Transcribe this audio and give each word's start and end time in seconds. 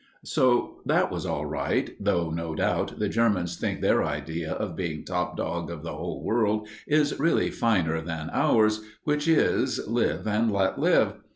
So 0.25 0.81
that 0.87 1.11
was 1.11 1.27
all 1.27 1.45
right, 1.45 1.95
though, 2.03 2.31
no 2.31 2.55
doubt, 2.55 2.97
the 2.97 3.07
Germans 3.07 3.55
think 3.57 3.81
their 3.81 4.03
idea 4.03 4.51
of 4.53 4.75
being 4.75 5.05
top 5.05 5.37
dog 5.37 5.69
of 5.69 5.83
the 5.83 5.93
whole 5.93 6.23
world 6.23 6.67
is 6.87 7.19
really 7.19 7.51
finer 7.51 8.01
than 8.01 8.31
ours, 8.33 8.81
which 9.03 9.27
is 9.27 9.79
"Live 9.87 10.25
and 10.25 10.51
let 10.51 10.79
live." 10.79 11.19